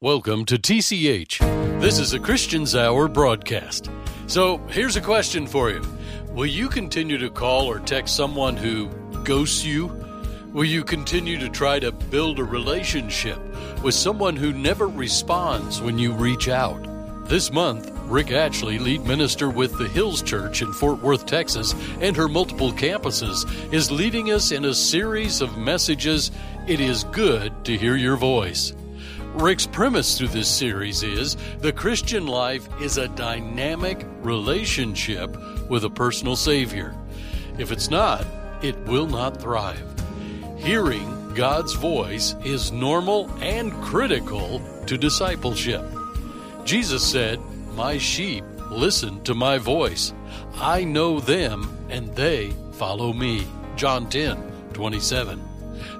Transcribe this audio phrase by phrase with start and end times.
[0.00, 1.80] Welcome to TCH.
[1.80, 3.90] This is a Christian's Hour broadcast.
[4.28, 5.82] So here's a question for you
[6.30, 8.86] Will you continue to call or text someone who
[9.24, 9.86] ghosts you?
[10.52, 13.40] Will you continue to try to build a relationship
[13.82, 16.78] with someone who never responds when you reach out?
[17.28, 22.16] This month, Rick Atchley, lead minister with the Hills Church in Fort Worth, Texas, and
[22.16, 23.44] her multiple campuses,
[23.74, 26.30] is leading us in a series of messages.
[26.68, 28.74] It is good to hear your voice.
[29.38, 35.30] Rick's premise through this series is the Christian life is a dynamic relationship
[35.70, 36.92] with a personal Savior.
[37.56, 38.26] If it's not,
[38.62, 39.86] it will not thrive.
[40.58, 45.84] Hearing God's voice is normal and critical to discipleship.
[46.64, 47.38] Jesus said,
[47.76, 50.12] My sheep listen to my voice.
[50.56, 53.46] I know them, and they follow me.
[53.76, 55.40] John 10 27.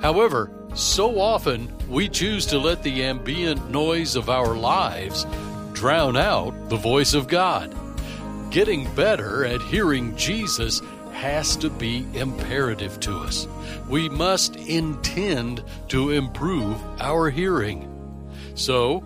[0.02, 5.26] However, so often we choose to let the ambient noise of our lives
[5.72, 7.74] drown out the voice of God.
[8.50, 10.80] Getting better at hearing Jesus
[11.12, 13.48] has to be imperative to us.
[13.88, 17.92] We must intend to improve our hearing.
[18.54, 19.02] So,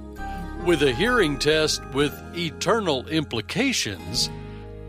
[0.66, 4.28] with a hearing test with eternal implications,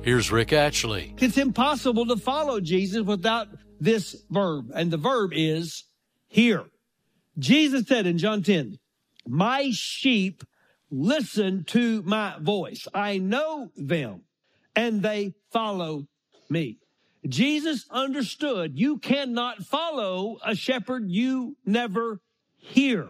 [0.02, 1.16] here's Rick Atchley.
[1.22, 3.48] It's impossible to follow Jesus without
[3.80, 5.86] this verb, and the verb is
[6.28, 6.66] hear.
[7.38, 8.78] Jesus said in John 10,
[9.28, 10.44] My sheep
[10.92, 12.88] listen to my voice.
[12.94, 14.22] I know them,
[14.76, 16.08] and they follow
[16.50, 16.78] me.
[17.28, 22.20] Jesus understood you cannot follow a shepherd you never
[22.58, 23.10] hear.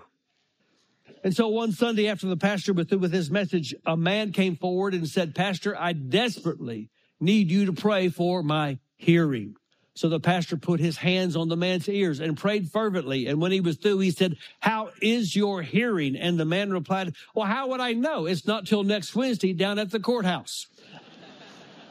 [1.23, 4.55] And so one Sunday after the pastor was through with his message, a man came
[4.55, 9.55] forward and said, Pastor, I desperately need you to pray for my hearing.
[9.95, 13.27] So the pastor put his hands on the man's ears and prayed fervently.
[13.27, 16.15] And when he was through, he said, How is your hearing?
[16.15, 18.25] And the man replied, Well, how would I know?
[18.25, 20.65] It's not till next Wednesday down at the courthouse.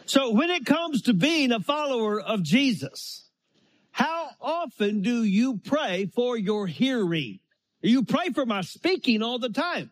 [0.05, 3.29] so when it comes to being a follower of Jesus,
[3.93, 7.39] how often do you pray for your hearing?
[7.83, 9.91] You pray for my speaking all the time.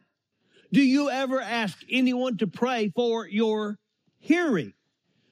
[0.72, 3.78] Do you ever ask anyone to pray for your
[4.18, 4.72] hearing?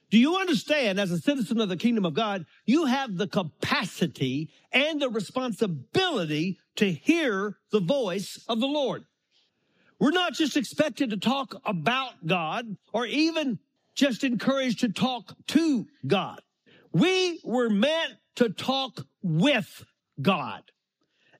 [0.09, 4.49] Do you understand as a citizen of the kingdom of God, you have the capacity
[4.71, 9.05] and the responsibility to hear the voice of the Lord?
[9.99, 13.59] We're not just expected to talk about God or even
[13.93, 16.41] just encouraged to talk to God.
[16.91, 19.83] We were meant to talk with
[20.19, 20.63] God.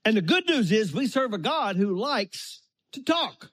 [0.06, 3.50] And the good news is we serve a God who likes to talk.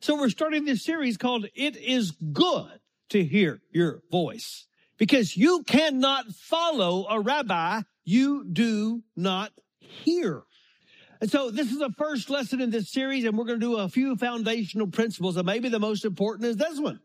[0.00, 2.81] So we're starting this series called It is Good
[3.12, 4.66] to Hear Your Voice
[4.98, 10.42] because you cannot follow a rabbi you do not hear.
[11.20, 13.76] And so this is the first lesson in this series, and we're going to do
[13.76, 17.00] a few foundational principles, and maybe the most important is this one.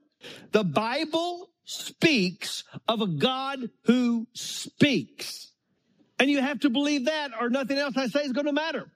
[0.51, 5.51] The Bible speaks of a God who speaks.
[6.19, 8.87] And you have to believe that or nothing else I say is going to matter.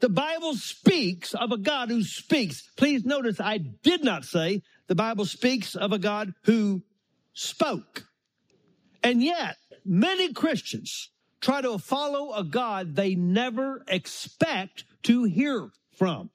[0.00, 2.68] The Bible speaks of a God who speaks.
[2.76, 6.82] Please notice I did not say the Bible speaks of a God who
[7.32, 8.04] spoke.
[9.02, 11.10] And yet many Christians
[11.40, 16.30] try to follow a God they never expect to hear from.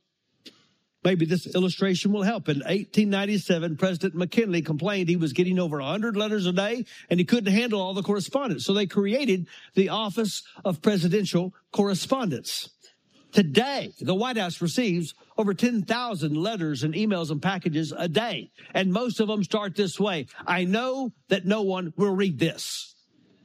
[1.04, 2.48] Maybe this illustration will help.
[2.48, 7.26] In 1897, President McKinley complained he was getting over 100 letters a day and he
[7.26, 8.66] couldn't handle all the correspondence.
[8.66, 12.70] So they created the Office of Presidential Correspondence.
[13.34, 18.52] Today, the White House receives over 10,000 letters and emails and packages a day.
[18.76, 20.28] And most of them start this way.
[20.46, 22.94] I know that no one will read this,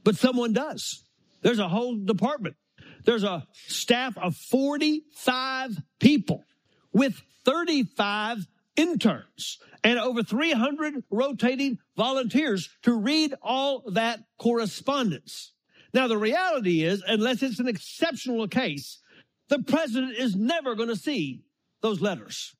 [0.05, 1.03] but someone does.
[1.41, 2.57] There's a whole department.
[3.05, 6.45] There's a staff of 45 people
[6.93, 15.53] with 35 interns and over 300 rotating volunteers to read all that correspondence.
[15.95, 18.99] Now, the reality is, unless it's an exceptional case,
[19.49, 21.43] the president is never going to see
[21.81, 22.55] those letters.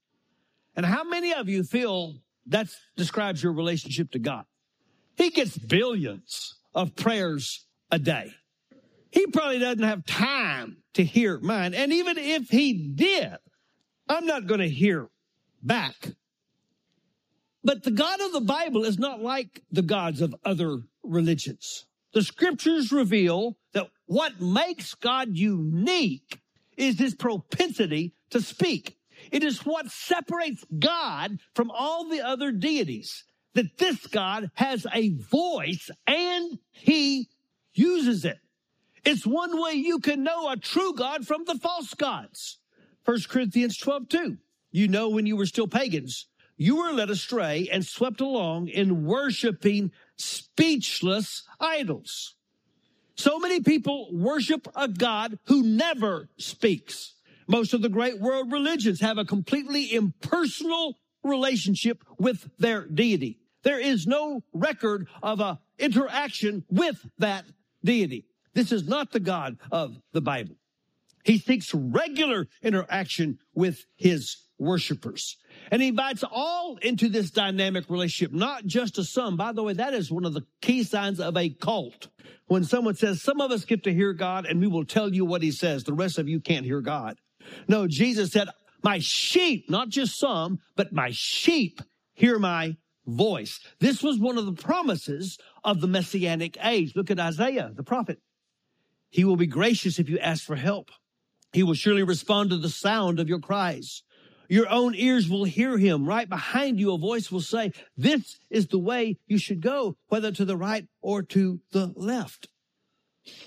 [0.77, 4.45] And how many of you feel that describes your relationship to God?
[5.17, 8.33] He gets billions of prayers a day.
[9.11, 11.75] He probably doesn't have time to hear mine.
[11.75, 13.37] And even if he did,
[14.09, 15.09] I'm not going to hear
[15.63, 15.97] back.
[17.65, 21.87] But the God of the Bible is not like the gods of other religions.
[22.15, 26.41] The scriptures reveal that what makes God unique
[26.79, 28.97] is his propensity to speak.
[29.31, 33.25] It is what separates God from all the other deities.
[33.55, 37.29] That this God has a voice and he
[37.75, 38.39] uses it.
[39.05, 42.59] It's one way you can know a true God from the false gods.
[43.05, 44.37] 1 Corinthians 12, 2.
[44.71, 46.27] You know, when you were still pagans,
[46.57, 52.35] you were led astray and swept along in worshiping speechless idols.
[53.19, 57.15] So many people worship a God who never speaks.
[57.49, 60.95] Most of the great world religions have a completely impersonal
[61.25, 63.41] relationship with their deity.
[63.65, 67.45] There is no record of a interaction with that
[67.83, 68.27] deity.
[68.55, 70.55] This is not the God of the Bible.
[71.25, 75.37] He seeks regular interaction with his worshipers.
[75.71, 79.37] And he invites all into this dynamic relationship, not just to some.
[79.37, 82.09] By the way, that is one of the key signs of a cult.
[82.47, 85.25] When someone says, some of us get to hear God and we will tell you
[85.25, 85.85] what he says.
[85.85, 87.19] The rest of you can't hear God.
[87.67, 88.49] No, Jesus said,
[88.83, 91.81] my sheep, not just some, but my sheep
[92.15, 92.77] hear my
[93.07, 93.61] voice.
[93.81, 96.95] This was one of the promises of the messianic age.
[96.95, 98.21] Look at Isaiah, the prophet.
[99.11, 100.91] He will be gracious if you ask for help.
[101.53, 104.03] He will surely respond to the sound of your cries.
[104.49, 106.07] Your own ears will hear him.
[106.07, 110.33] Right behind you, a voice will say, this is the way you should go, whether
[110.33, 112.49] to the right or to the left.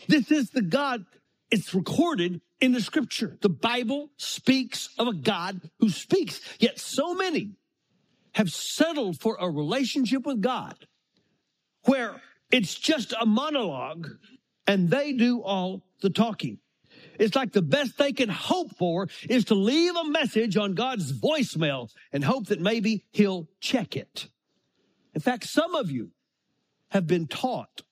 [0.08, 1.06] This is the God.
[1.50, 3.38] It's recorded in the scripture.
[3.42, 6.40] The Bible speaks of a God who speaks.
[6.60, 7.56] Yet so many
[8.34, 10.76] have settled for a relationship with God
[11.86, 12.22] where
[12.52, 14.08] it's just a monologue
[14.68, 16.60] and they do all the talking.
[17.22, 21.14] It's like the best they can hope for is to leave a message on God's
[21.14, 24.28] voicemail and hope that maybe he'll check it.
[25.14, 26.10] In fact, some of you
[26.90, 27.84] have been taught,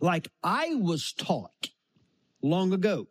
[0.00, 1.70] like I was taught
[2.42, 3.06] long ago,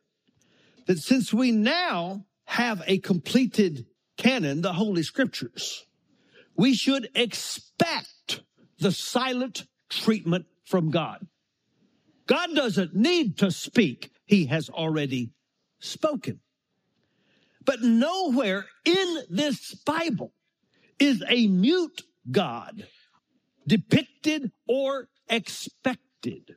[0.87, 3.85] that since we now have a completed
[4.17, 5.85] canon, the Holy Scriptures,
[6.57, 8.41] we should expect
[8.79, 11.25] the silent treatment from God.
[12.27, 14.11] God doesn't need to speak.
[14.31, 15.33] He has already
[15.81, 16.39] spoken.
[17.65, 20.31] But nowhere in this Bible
[20.97, 22.87] is a mute God
[23.67, 26.55] depicted or expected.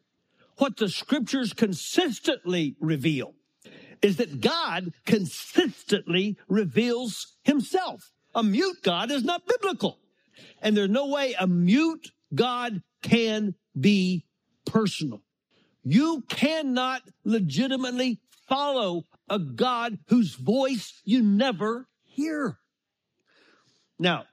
[0.59, 3.35] What the scriptures consistently reveal
[4.03, 8.13] is that God consistently reveals himself.
[8.37, 9.99] A mute God is not biblical.
[10.63, 14.27] And there's no way a mute God can be
[14.65, 15.24] personal.
[15.85, 22.59] You cannot legitimately follow a God whose voice you never hear.
[23.99, 24.25] Now,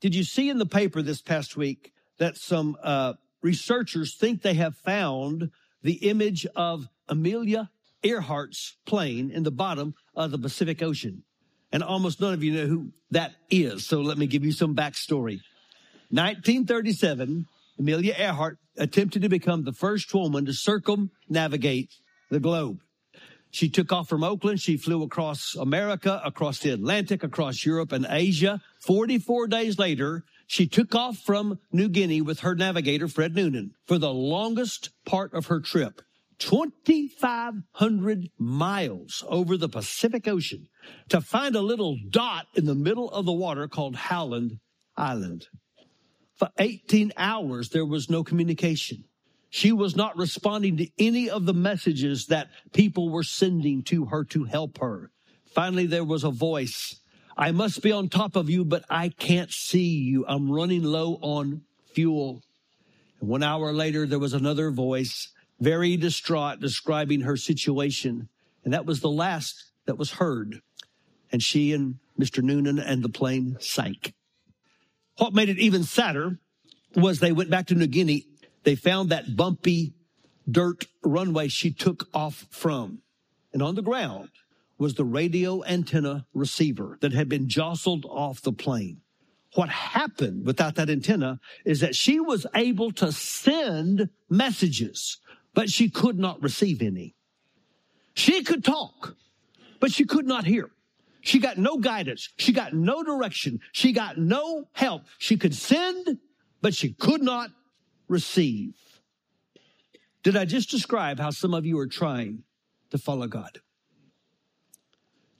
[0.00, 4.54] did you see in the paper this past week that some uh, researchers think they
[4.54, 5.50] have found
[5.82, 7.70] the image of Amelia
[8.02, 11.22] Earhart's plane in the bottom of the Pacific Ocean?
[11.70, 13.86] And almost none of you know who that is.
[13.86, 15.40] So let me give you some backstory.
[16.10, 17.46] 1937,
[17.82, 21.90] Amelia Earhart attempted to become the first woman to circumnavigate
[22.30, 22.78] the globe.
[23.50, 24.60] She took off from Oakland.
[24.60, 28.60] She flew across America, across the Atlantic, across Europe and Asia.
[28.82, 33.98] 44 days later, she took off from New Guinea with her navigator, Fred Noonan, for
[33.98, 36.02] the longest part of her trip.
[36.38, 40.68] 2,500 miles over the Pacific Ocean
[41.08, 44.60] to find a little dot in the middle of the water called Howland
[44.96, 45.48] Island.
[46.42, 49.04] For 18 hours, there was no communication.
[49.48, 54.24] She was not responding to any of the messages that people were sending to her
[54.24, 55.12] to help her.
[55.46, 56.96] Finally, there was a voice.
[57.36, 60.24] I must be on top of you, but I can't see you.
[60.26, 61.62] I'm running low on
[61.94, 62.42] fuel.
[63.20, 65.28] And one hour later, there was another voice
[65.60, 68.28] very distraught, describing her situation.
[68.64, 70.60] And that was the last that was heard.
[71.30, 72.42] And she and Mr.
[72.42, 74.12] Noonan and the plane sank.
[75.18, 76.38] What made it even sadder
[76.94, 78.26] was they went back to New Guinea.
[78.64, 79.94] They found that bumpy
[80.50, 83.00] dirt runway she took off from.
[83.52, 84.30] And on the ground
[84.78, 89.00] was the radio antenna receiver that had been jostled off the plane.
[89.54, 95.18] What happened without that antenna is that she was able to send messages
[95.54, 97.14] but she could not receive any.
[98.14, 99.16] She could talk,
[99.80, 100.70] but she could not hear.
[101.22, 102.28] She got no guidance.
[102.36, 103.60] She got no direction.
[103.72, 105.04] She got no help.
[105.18, 106.18] She could send,
[106.60, 107.50] but she could not
[108.08, 108.74] receive.
[110.22, 112.42] Did I just describe how some of you are trying
[112.90, 113.60] to follow God?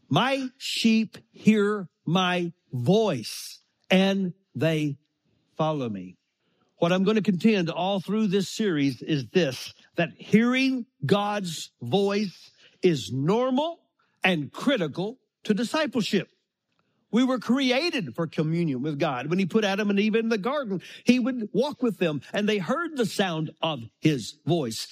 [0.09, 3.61] My sheep hear my voice
[3.91, 4.99] and they
[5.57, 6.17] follow me.
[6.79, 12.51] What I'm going to contend all through this series is this that hearing God's voice
[12.83, 13.81] is normal
[14.25, 16.29] and critical to discipleship.
[17.11, 19.27] We were created for communion with God.
[19.27, 22.49] When he put Adam and Eve in the garden, he would walk with them and
[22.49, 24.89] they heard the sound of his voice.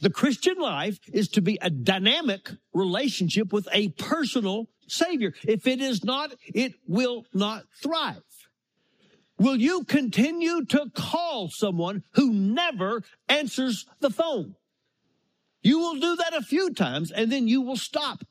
[0.00, 5.34] The Christian life is to be a dynamic relationship with a personal Savior.
[5.46, 8.22] If it is not, it will not thrive.
[9.38, 14.56] Will you continue to call someone who never answers the phone?
[15.62, 18.24] You will do that a few times and then you will stop.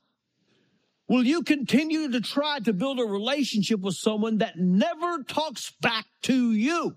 [1.08, 6.06] Will you continue to try to build a relationship with someone that never talks back
[6.24, 6.96] to you?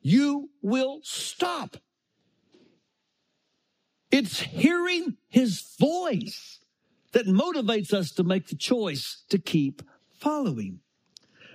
[0.00, 1.76] You will stop.
[4.10, 6.60] It's hearing his voice
[7.12, 9.82] that motivates us to make the choice to keep
[10.18, 10.80] following.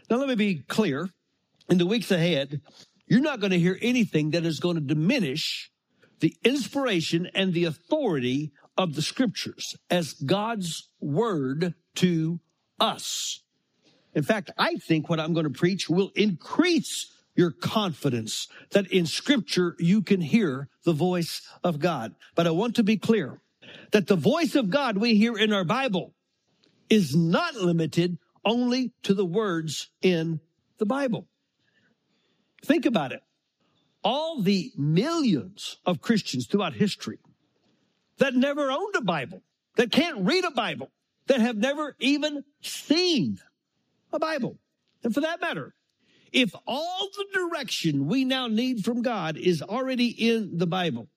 [0.09, 1.09] Now, let me be clear.
[1.69, 2.61] In the weeks ahead,
[3.07, 5.69] you're not going to hear anything that is going to diminish
[6.19, 12.39] the inspiration and the authority of the scriptures as God's word to
[12.79, 13.41] us.
[14.13, 19.05] In fact, I think what I'm going to preach will increase your confidence that in
[19.05, 22.15] scripture you can hear the voice of God.
[22.35, 23.41] But I want to be clear
[23.91, 26.13] that the voice of God we hear in our Bible
[26.89, 30.39] is not limited only to the words in
[30.77, 31.27] the Bible.
[32.65, 33.21] Think about it.
[34.03, 37.19] All the millions of Christians throughout history
[38.17, 39.41] that never owned a Bible,
[39.75, 40.89] that can't read a Bible,
[41.27, 43.39] that have never even seen
[44.11, 44.57] a Bible.
[45.03, 45.73] And for that matter,
[46.31, 51.07] if all the direction we now need from God is already in the Bible,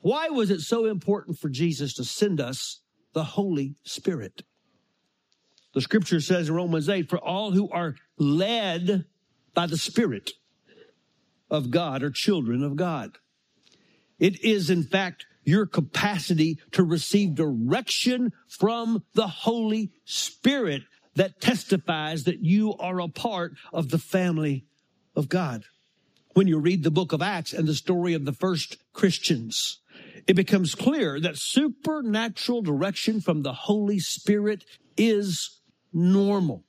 [0.00, 2.80] why was it so important for Jesus to send us
[3.12, 4.42] the Holy Spirit?
[5.74, 9.06] The scripture says in Romans 8, for all who are led
[9.54, 10.32] by the Spirit
[11.50, 13.18] of God are children of God.
[14.18, 20.82] It is, in fact, your capacity to receive direction from the Holy Spirit
[21.14, 24.64] that testifies that you are a part of the family
[25.14, 25.64] of God.
[26.34, 29.80] When you read the book of Acts and the story of the first Christians,
[30.26, 34.64] it becomes clear that supernatural direction from the Holy Spirit
[34.96, 35.60] is
[35.92, 36.64] normal.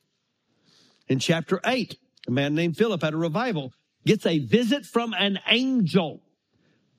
[1.07, 3.73] In chapter 8, a man named Philip had a revival,
[4.05, 6.21] gets a visit from an angel.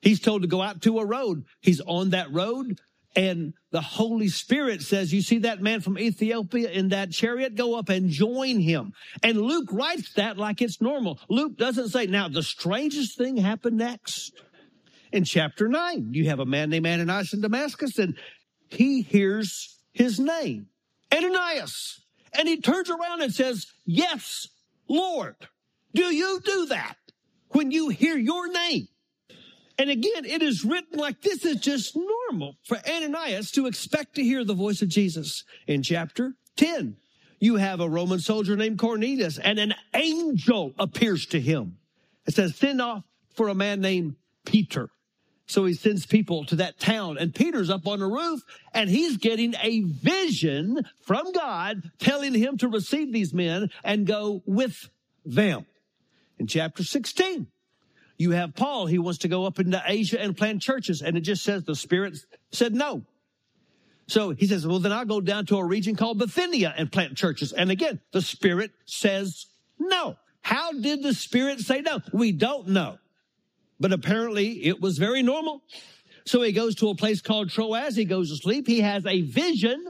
[0.04, 1.46] He's told to go out to a road.
[1.62, 2.78] He's on that road.
[3.16, 7.54] And the Holy Spirit says, you see that man from Ethiopia in that chariot?
[7.54, 8.92] Go up and join him.
[9.22, 11.18] And Luke writes that like it's normal.
[11.30, 14.32] Luke doesn't say, now the strangest thing happened next.
[15.10, 18.16] In chapter nine, you have a man named Ananias in Damascus and
[18.68, 20.66] he hears his name,
[21.14, 22.04] Ananias.
[22.36, 24.48] And he turns around and says, yes,
[24.86, 25.36] Lord.
[25.94, 26.96] Do you do that
[27.50, 28.88] when you hear your name?
[29.78, 34.22] And again, it is written like this is just normal for Ananias to expect to
[34.22, 35.44] hear the voice of Jesus.
[35.66, 36.96] In chapter 10,
[37.40, 41.78] you have a Roman soldier named Cornelius and an angel appears to him.
[42.26, 43.04] It says, send off
[43.34, 44.14] for a man named
[44.46, 44.90] Peter.
[45.46, 49.16] So he sends people to that town and Peter's up on the roof and he's
[49.16, 54.88] getting a vision from God telling him to receive these men and go with
[55.24, 55.66] them.
[56.38, 57.48] In chapter 16,
[58.16, 58.86] you have Paul.
[58.86, 61.02] He wants to go up into Asia and plant churches.
[61.02, 62.16] And it just says the Spirit
[62.52, 63.02] said no.
[64.06, 67.16] So he says, well, then I'll go down to a region called Bithynia and plant
[67.16, 67.52] churches.
[67.52, 69.46] And again, the Spirit says
[69.78, 70.16] no.
[70.42, 72.00] How did the Spirit say no?
[72.12, 72.98] We don't know.
[73.80, 75.62] But apparently it was very normal.
[76.26, 77.96] So he goes to a place called Troas.
[77.96, 78.66] He goes to sleep.
[78.66, 79.84] He has a vision.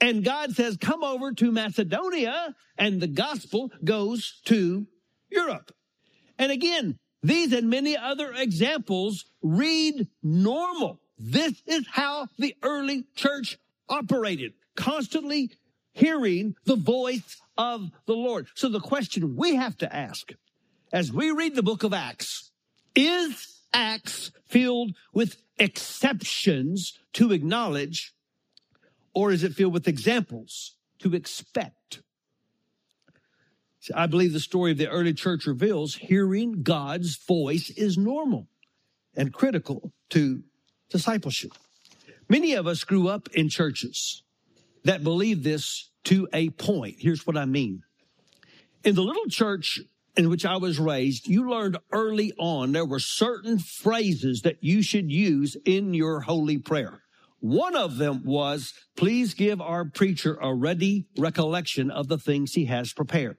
[0.00, 2.54] And God says, come over to Macedonia.
[2.76, 4.86] And the gospel goes to
[5.30, 5.72] Europe.
[6.38, 11.00] And again, these and many other examples read normal.
[11.18, 13.58] This is how the early church
[13.88, 15.50] operated, constantly
[15.92, 18.46] hearing the voice of the Lord.
[18.54, 20.32] So the question we have to ask
[20.92, 22.50] as we read the book of Acts,
[22.94, 28.14] is Acts filled with exceptions to acknowledge,
[29.14, 32.02] or is it filled with examples to expect?
[33.94, 38.48] I believe the story of the early church reveals hearing God's voice is normal
[39.16, 40.42] and critical to
[40.90, 41.52] discipleship.
[42.28, 44.22] Many of us grew up in churches
[44.84, 46.96] that believe this to a point.
[46.98, 47.82] Here's what I mean.
[48.84, 49.80] In the little church
[50.16, 54.82] in which I was raised, you learned early on there were certain phrases that you
[54.82, 57.02] should use in your holy prayer.
[57.40, 62.64] One of them was, please give our preacher a ready recollection of the things he
[62.64, 63.38] has prepared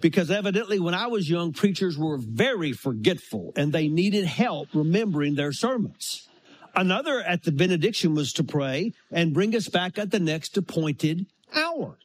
[0.00, 5.34] because evidently when I was young, preachers were very forgetful and they needed help remembering
[5.34, 6.28] their sermons.
[6.74, 11.26] Another at the benediction was to pray and bring us back at the next appointed
[11.54, 11.98] hour.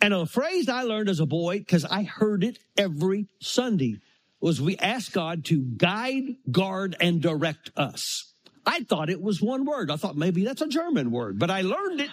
[0.00, 4.00] And a phrase I learned as a boy, because I heard it every Sunday,
[4.40, 8.32] was we ask God to guide, guard, and direct us.
[8.66, 9.90] I thought it was one word.
[9.90, 12.10] I thought maybe that's a German word, but I learned it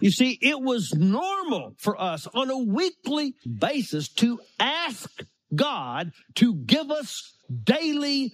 [0.00, 5.22] You see, it was normal for us on a weekly basis to ask
[5.54, 8.32] God to give us daily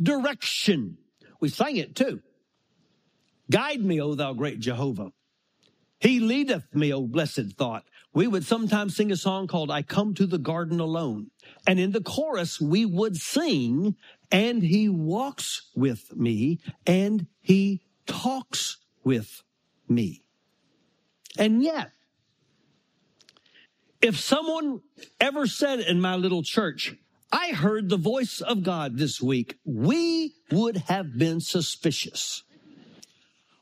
[0.00, 0.98] direction.
[1.40, 2.20] We sang it too.
[3.50, 5.12] Guide me, O thou great Jehovah.
[6.00, 7.84] He leadeth me, O blessed thought.
[8.12, 11.30] We would sometimes sing a song called I Come to the Garden Alone.
[11.66, 13.96] And in the chorus, we would sing,
[14.30, 19.42] and he walks with me, and he talks with
[19.88, 20.22] me.
[21.36, 21.90] And yet,
[24.00, 24.80] if someone
[25.20, 26.94] ever said in my little church,
[27.30, 32.42] I heard the voice of God this week, we would have been suspicious.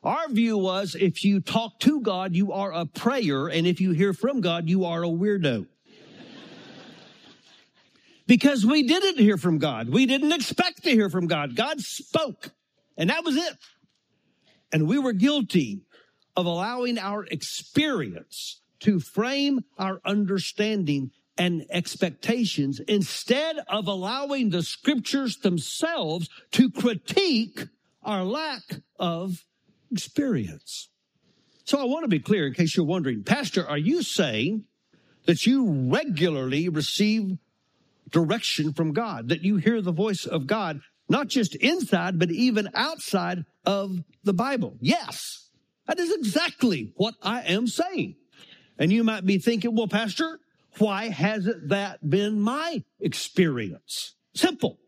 [0.05, 3.91] Our view was if you talk to God, you are a prayer, and if you
[3.91, 5.67] hear from God, you are a weirdo.
[8.29, 9.89] because we didn't hear from God.
[9.89, 11.57] We didn't expect to hear from God.
[11.57, 12.53] God spoke,
[12.97, 13.57] and that was it.
[14.73, 15.81] And we were guilty
[16.37, 25.38] of allowing our experience to frame our understanding and expectations instead of allowing the scriptures
[25.38, 27.66] themselves to critique
[28.02, 28.62] our lack
[28.99, 29.45] of
[29.90, 30.88] experience.
[31.64, 34.64] So I want to be clear in case you're wondering, Pastor, are you saying
[35.26, 37.38] that you regularly receive
[38.11, 42.71] direction from God, that you hear the voice of God, not just inside, but even
[42.75, 44.76] outside of the Bible?
[44.81, 45.46] Yes,
[45.87, 48.16] that is exactly what I am saying.
[48.78, 50.40] And you might be thinking, well, Pastor,
[50.78, 54.14] why hasn't that been my experience?
[54.35, 54.78] Simple.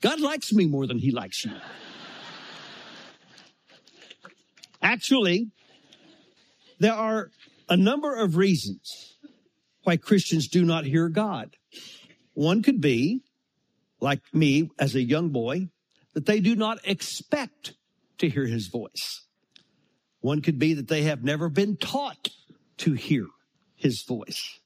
[0.00, 1.52] God likes me more than he likes you.
[4.82, 5.50] Actually,
[6.78, 7.30] there are
[7.68, 9.16] a number of reasons
[9.84, 11.56] why Christians do not hear God.
[12.34, 13.22] One could be,
[14.00, 15.68] like me as a young boy,
[16.12, 17.74] that they do not expect
[18.18, 19.23] to hear his voice.
[20.24, 22.30] One could be that they have never been taught
[22.78, 23.26] to hear
[23.74, 24.58] his voice.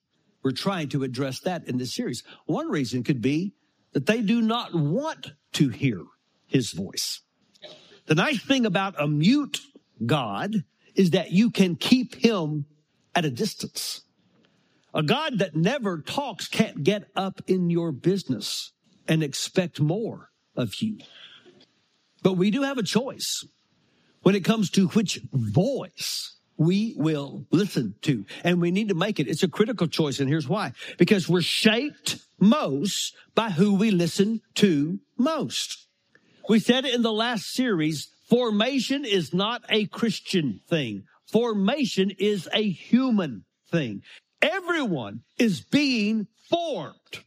[0.45, 2.23] We're trying to address that in this series.
[2.47, 3.55] One reason could be
[3.91, 6.05] that they do not want to hear
[6.47, 7.23] his voice.
[8.07, 9.59] The nice thing about a mute
[10.07, 10.63] God
[10.95, 12.67] is that you can keep him
[13.17, 14.03] at a distance.
[14.95, 18.71] A God that never talks can't get up in your business
[19.09, 20.99] and expect more of you.
[22.23, 23.45] But we do have a choice
[24.23, 28.25] when it comes to which voice we will listen to.
[28.43, 29.29] And we need to make it.
[29.29, 30.19] It's a critical choice.
[30.19, 30.73] And here's why.
[30.99, 35.87] Because we're shaped most by who we listen to most.
[36.49, 41.05] We said in the last series Formation is not a Christian thing.
[41.33, 44.03] Formation is a human thing.
[44.43, 47.25] Everyone is being formed,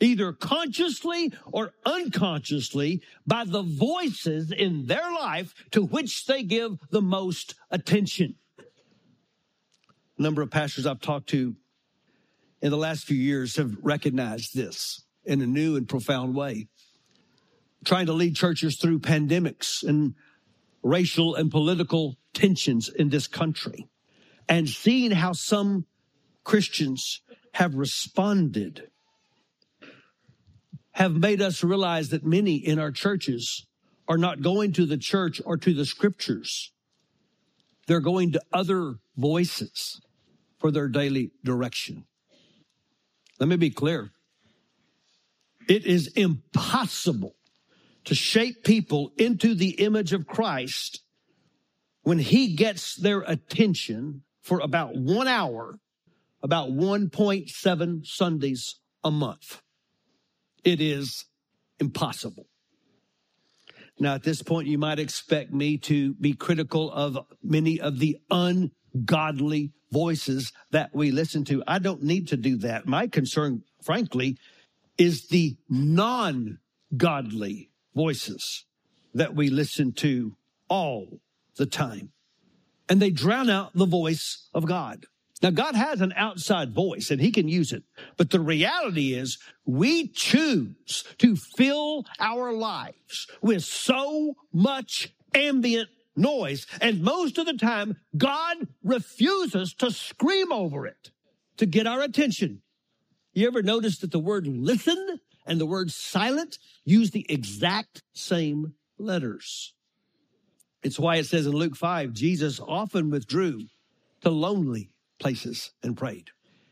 [0.00, 7.02] either consciously or unconsciously, by the voices in their life to which they give the
[7.02, 8.34] most attention.
[10.18, 11.54] A number of pastors I've talked to
[12.60, 16.68] in the last few years have recognized this in a new and profound way.
[17.84, 20.14] Trying to lead churches through pandemics and
[20.82, 23.88] racial and political tensions in this country
[24.48, 25.86] and seeing how some
[26.44, 28.90] Christians have responded
[30.92, 33.66] have made us realize that many in our churches
[34.08, 36.72] are not going to the church or to the scriptures.
[37.86, 40.00] They're going to other voices
[40.58, 42.04] for their daily direction.
[43.38, 44.10] Let me be clear.
[45.68, 47.36] It is impossible
[48.04, 51.02] to shape people into the image of Christ
[52.02, 55.78] when he gets their attention for about one hour,
[56.42, 59.62] about 1.7 Sundays a month.
[60.64, 61.24] It is
[61.78, 62.46] impossible.
[63.98, 68.18] Now, at this point, you might expect me to be critical of many of the
[68.30, 71.62] ungodly voices that we listen to.
[71.66, 72.86] I don't need to do that.
[72.86, 74.38] My concern, frankly,
[74.96, 76.58] is the non
[76.96, 78.64] godly voices
[79.14, 80.36] that we listen to
[80.68, 81.20] all
[81.56, 82.12] the time.
[82.88, 85.06] And they drown out the voice of God.
[85.42, 87.82] Now, God has an outside voice and he can use it.
[88.18, 96.66] But the reality is we choose to fill our lives with so much ambient noise.
[96.80, 101.10] And most of the time, God refuses to scream over it
[101.56, 102.60] to get our attention.
[103.32, 108.74] You ever notice that the word listen and the word silent use the exact same
[108.98, 109.72] letters.
[110.82, 113.66] It's why it says in Luke 5, Jesus often withdrew
[114.22, 116.30] to lonely places and prayed.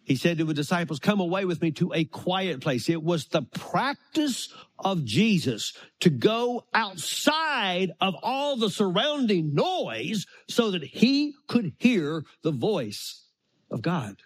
[0.09, 2.89] He said to the disciples, come away with me to a quiet place.
[2.89, 10.71] It was the practice of Jesus to go outside of all the surrounding noise so
[10.71, 13.27] that he could hear the voice
[13.71, 14.17] of God.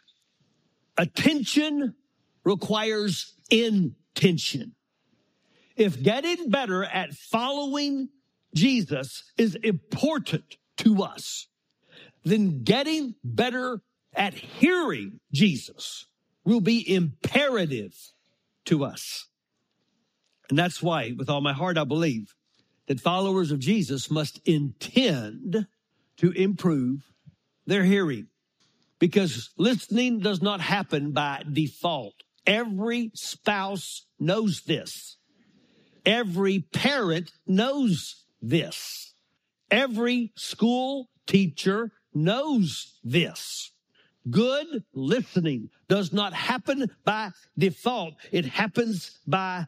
[0.96, 1.96] Attention
[2.44, 4.76] requires intention.
[5.76, 8.08] If getting better at following
[8.54, 11.48] Jesus is important to us,
[12.24, 13.80] then getting better
[14.14, 16.06] at hearing Jesus
[16.44, 17.94] will be imperative
[18.66, 19.28] to us.
[20.48, 22.34] And that's why, with all my heart, I believe
[22.86, 25.66] that followers of Jesus must intend
[26.18, 27.12] to improve
[27.66, 28.26] their hearing
[28.98, 32.14] because listening does not happen by default.
[32.46, 35.16] Every spouse knows this.
[36.04, 39.14] Every parent knows this.
[39.70, 43.71] Every school teacher knows this.
[44.30, 48.14] Good listening does not happen by default.
[48.30, 49.66] It happens by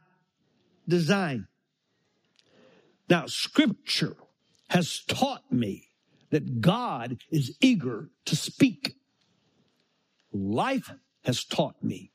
[0.87, 1.49] design.
[3.09, 4.17] Now, scripture
[4.69, 5.89] has taught me
[6.31, 8.97] that God is eager to speak.
[10.33, 10.91] Life
[11.25, 12.13] has taught me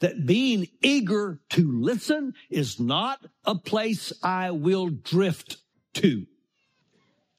[0.00, 5.58] that being eager to listen is not a place I will drift
[5.94, 6.26] to.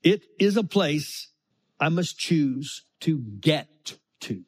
[0.04, 1.30] It is a place
[1.80, 4.44] I must choose to get to.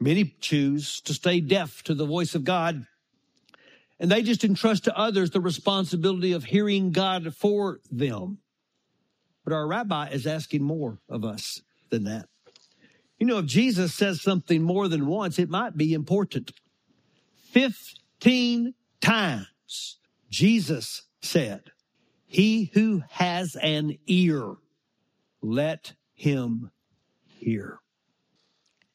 [0.00, 2.86] Many choose to stay deaf to the voice of God,
[4.00, 8.38] and they just entrust to others the responsibility of hearing God for them.
[9.44, 12.26] But our rabbi is asking more of us than that.
[13.18, 16.52] You know, if Jesus says something more than once, it might be important.
[17.50, 18.72] 15
[19.02, 19.98] times
[20.30, 21.64] Jesus said,
[22.24, 24.54] He who has an ear,
[25.42, 26.70] let him
[27.38, 27.78] hear.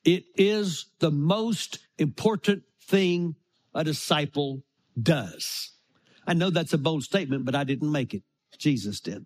[0.03, 3.36] It is the most important thing
[3.73, 4.63] a disciple
[5.01, 5.71] does.
[6.27, 8.23] I know that's a bold statement, but I didn't make it.
[8.58, 9.25] Jesus did.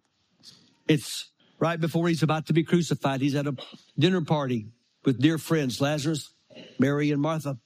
[0.88, 3.22] It's right before he's about to be crucified.
[3.22, 3.56] He's at a
[3.98, 4.68] dinner party
[5.04, 6.34] with dear friends, Lazarus,
[6.80, 7.58] Mary, and Martha.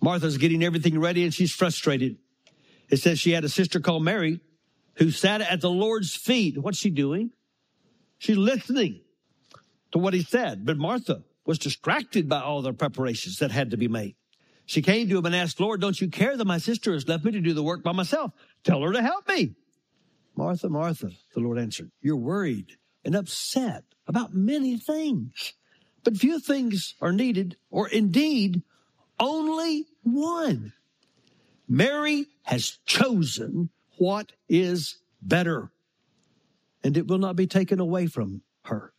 [0.00, 2.18] Martha's getting everything ready and she's frustrated.
[2.90, 4.40] It says she had a sister called Mary
[4.96, 6.58] who sat at the Lord's feet.
[6.58, 7.30] What's she doing?
[8.18, 9.00] She's listening
[9.94, 10.66] to what he said.
[10.66, 14.16] But Martha was distracted by all the preparations that had to be made.
[14.66, 17.24] She came to him and asked, Lord, don't you care that my sister has left
[17.24, 18.32] me to do the work by myself?
[18.64, 19.54] Tell her to help me.
[20.36, 25.52] Martha, Martha, the Lord answered, you're worried and upset about many things,
[26.02, 28.62] but few things are needed, or indeed
[29.20, 30.72] only one.
[31.68, 35.70] Mary has chosen what is better,
[36.82, 38.92] and it will not be taken away from her.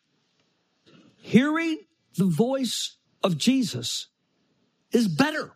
[1.25, 1.79] Hearing
[2.15, 4.09] the voice of Jesus
[4.91, 5.53] is better.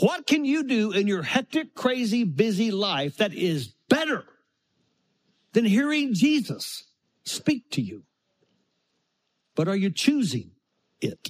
[0.00, 4.24] What can you do in your hectic, crazy, busy life that is better
[5.52, 6.84] than hearing Jesus
[7.26, 8.04] speak to you?
[9.54, 10.52] But are you choosing
[11.02, 11.28] it?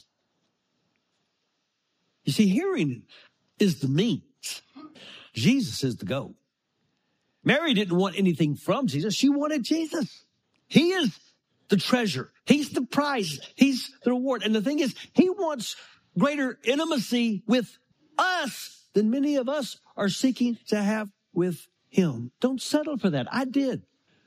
[2.22, 3.02] You see, hearing
[3.59, 4.62] is the means.
[5.35, 6.37] Jesus is the goal.
[7.42, 9.16] Mary didn't want anything from Jesus.
[9.16, 10.24] She wanted Jesus.
[10.68, 11.18] He is
[11.68, 12.33] the treasure.
[12.44, 13.40] He's the prize.
[13.55, 14.42] He's the reward.
[14.42, 15.76] And the thing is, he wants
[16.18, 17.79] greater intimacy with
[18.18, 22.33] us than many of us are seeking to have with him.
[22.40, 23.26] Don't settle for that.
[23.33, 23.83] I did.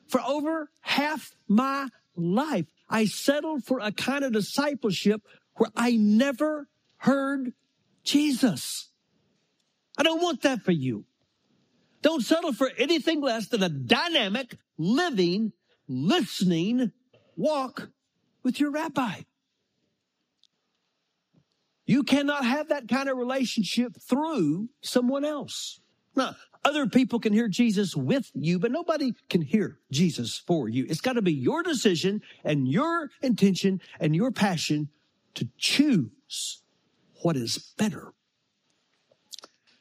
[0.07, 5.21] For over half my life, I settled for a kind of discipleship
[5.55, 7.53] where I never heard
[8.03, 8.89] Jesus.
[9.97, 11.05] I don't want that for you.
[12.01, 15.51] Don't settle for anything less than a dynamic, living,
[15.87, 16.91] listening
[17.39, 17.89] walk
[18.43, 19.21] with your rabbi.
[21.85, 25.79] You cannot have that kind of relationship through someone else.
[26.15, 30.85] Now, other people can hear Jesus with you, but nobody can hear Jesus for you.
[30.89, 34.89] It's got to be your decision and your intention and your passion
[35.35, 36.61] to choose
[37.21, 38.13] what is better.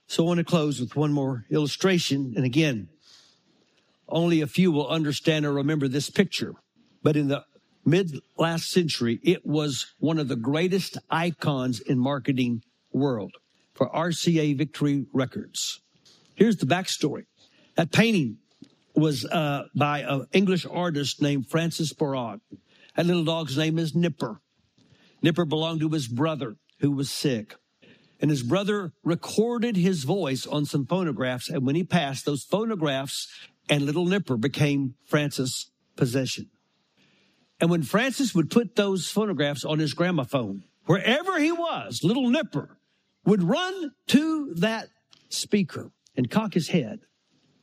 [0.07, 2.33] So I want to close with one more illustration.
[2.37, 2.89] And again,
[4.09, 6.55] only a few will understand or remember this picture.
[7.03, 7.45] But in the
[7.85, 13.33] mid last century, it was one of the greatest icons in marketing world
[13.75, 15.81] for RCA Victor Records.
[16.35, 17.25] Here's the backstory.
[17.77, 18.39] That painting
[18.95, 22.41] was uh, by an English artist named Francis Barraud.
[22.97, 24.41] That little dog's name is Nipper.
[25.23, 27.55] Nipper belonged to his brother who was sick.
[28.21, 31.49] And his brother recorded his voice on some phonographs.
[31.49, 33.29] And when he passed, those phonographs
[33.69, 36.51] and little Nipper became Francis' possession.
[37.61, 42.79] And when Francis would put those phonographs on his gramophone, wherever he was, little Nipper
[43.25, 44.89] would run to that
[45.29, 47.01] speaker and cock his head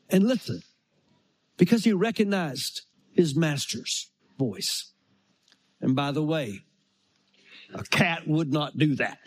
[0.09, 0.61] and listen
[1.57, 2.81] because he recognized
[3.13, 4.91] his master's voice.
[5.81, 6.61] And by the way,
[7.73, 9.17] a cat would not do that.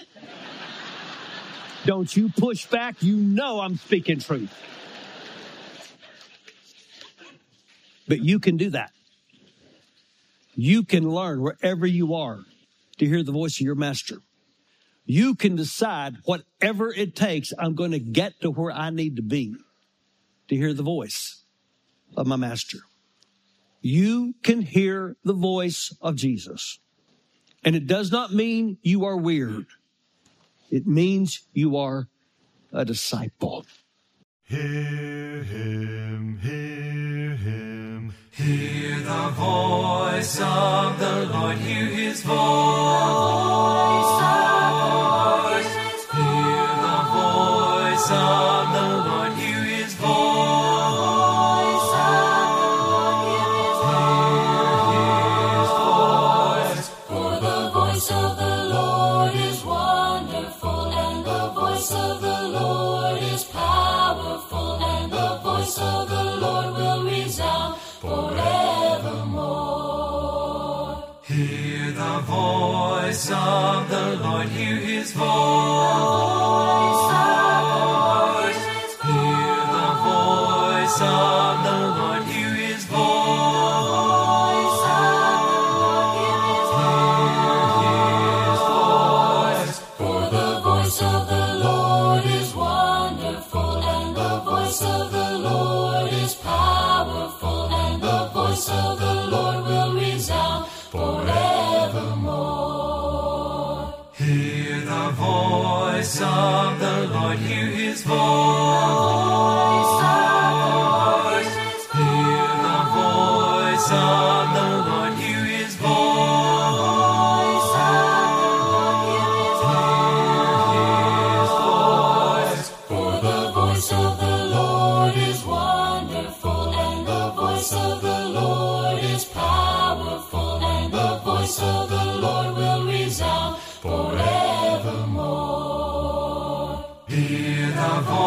[1.87, 3.03] Don't you push back.
[3.03, 4.53] You know I'm speaking truth.
[8.07, 8.93] But you can do that.
[10.61, 12.41] You can learn wherever you are
[12.99, 14.17] to hear the voice of your master.
[15.07, 19.23] You can decide whatever it takes, I'm going to get to where I need to
[19.23, 19.55] be
[20.49, 21.45] to hear the voice
[22.17, 22.79] of my master.
[23.83, 26.81] You can hear the voice of Jesus.
[27.65, 29.67] And it does not mean you are weird.
[30.73, 32.09] It means you are
[32.73, 33.65] a disciple.
[34.43, 36.78] Hear him, hear
[38.39, 42.37] hear the voice of the Lord, hear his voice.
[46.15, 48.58] Hear the voice of
[73.09, 76.38] voice of the Lord, hear his voice.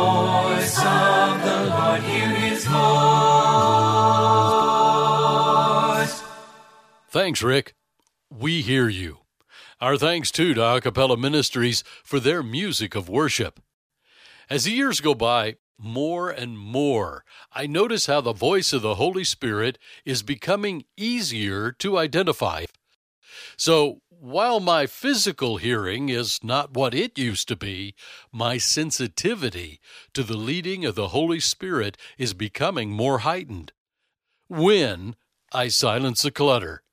[0.02, 2.82] Voice of the Lord, hear his voice.
[7.10, 7.76] Thanks, Rick.
[8.30, 9.20] We hear you.
[9.80, 13.60] Our thanks too to Acappella Ministries for their music of worship.
[14.50, 18.96] As the years go by, more and more, I notice how the voice of the
[18.96, 22.66] Holy Spirit is becoming easier to identify.
[23.58, 27.96] So, while my physical hearing is not what it used to be,
[28.32, 29.80] my sensitivity
[30.14, 33.72] to the leading of the Holy Spirit is becoming more heightened.
[34.48, 35.16] When
[35.52, 36.84] I silence the clutter.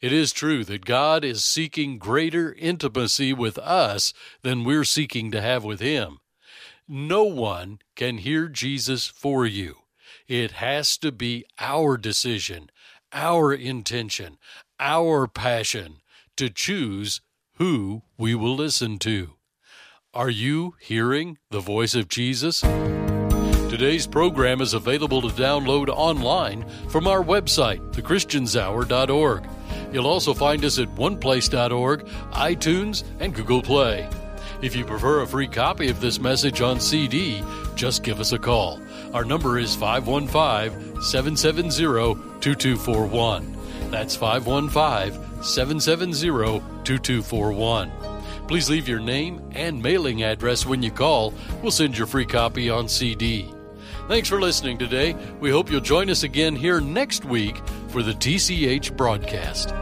[0.00, 5.40] It is true that God is seeking greater intimacy with us than we're seeking to
[5.40, 6.20] have with Him.
[6.86, 9.78] No one can hear Jesus for you.
[10.28, 12.70] It has to be our decision,
[13.12, 14.38] our intention,
[14.78, 15.96] our passion
[16.40, 17.20] to choose
[17.56, 19.34] who we will listen to.
[20.14, 22.62] Are you hearing the voice of Jesus?
[23.68, 29.46] Today's program is available to download online from our website, thechristianshour.org.
[29.92, 34.08] You'll also find us at oneplace.org, iTunes, and Google Play.
[34.62, 38.38] If you prefer a free copy of this message on CD, just give us a
[38.38, 38.80] call.
[39.12, 43.90] Our number is 515 770 2241.
[43.90, 47.92] That's 515 770 2241.
[48.46, 51.32] Please leave your name and mailing address when you call.
[51.62, 53.48] We'll send your free copy on CD.
[54.08, 55.14] Thanks for listening today.
[55.38, 57.56] We hope you'll join us again here next week
[57.88, 59.72] for the TCH broadcast.